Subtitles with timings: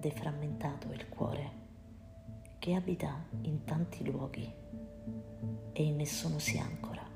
[0.00, 1.58] deframmentato il cuore
[2.58, 4.50] che abita in tanti luoghi
[5.72, 7.06] e in nessuno si ancora.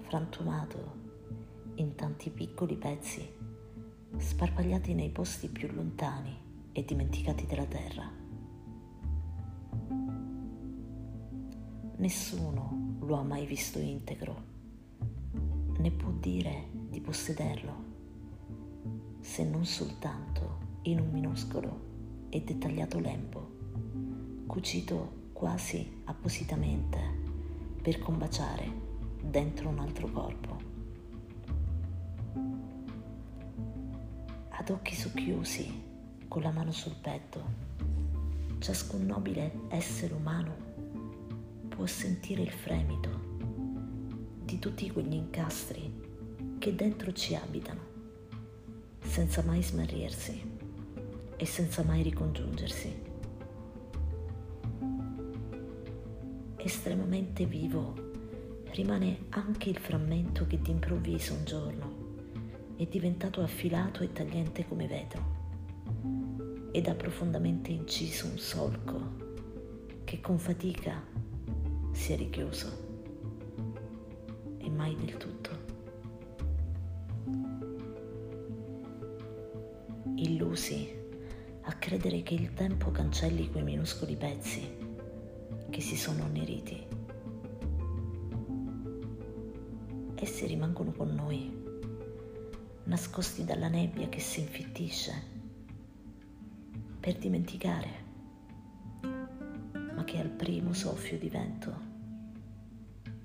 [0.00, 0.94] Frantumato
[1.76, 3.28] in tanti piccoli pezzi
[4.16, 6.34] sparpagliati nei posti più lontani
[6.72, 8.10] e dimenticati della terra.
[11.96, 14.42] Nessuno lo ha mai visto integro,
[15.78, 17.95] né può dire di possederlo,
[19.36, 21.80] se non soltanto in un minuscolo
[22.30, 23.50] e dettagliato lembo,
[24.46, 26.98] cucito quasi appositamente
[27.82, 28.66] per combaciare
[29.22, 30.56] dentro un altro corpo.
[34.48, 35.82] Ad occhi socchiusi,
[36.28, 37.44] con la mano sul petto,
[38.58, 40.54] ciascun nobile essere umano
[41.68, 43.10] può sentire il fremito
[44.46, 47.95] di tutti quegli incastri che dentro ci abitano,
[49.16, 50.42] senza mai smarrirsi
[51.38, 52.94] e senza mai ricongiungersi.
[56.58, 57.94] Estremamente vivo
[58.72, 61.94] rimane anche il frammento che d'improvviso un giorno
[62.76, 69.00] è diventato affilato e tagliente come vetro ed ha profondamente inciso un solco
[70.04, 71.02] che con fatica
[71.92, 72.68] si è richiuso
[74.58, 75.45] e mai del tutto.
[80.18, 80.90] Illusi
[81.60, 84.66] a credere che il tempo cancelli quei minuscoli pezzi
[85.68, 86.86] che si sono anneriti.
[90.14, 91.54] Essi rimangono con noi,
[92.84, 95.12] nascosti dalla nebbia che si infittisce,
[96.98, 97.90] per dimenticare,
[99.02, 101.78] ma che al primo soffio di vento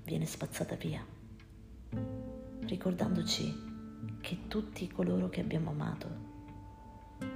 [0.04, 1.02] viene spazzata via,
[2.66, 3.70] ricordandoci
[4.20, 6.31] che tutti coloro che abbiamo amato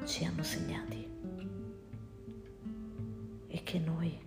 [0.04, 1.08] ci hanno segnati
[3.48, 4.18] e che noi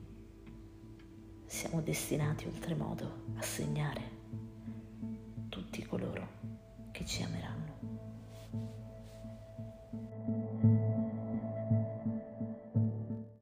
[1.46, 4.18] siamo destinati oltremodo a segnare
[5.50, 6.28] tutti coloro
[6.92, 7.38] che ci ameranno.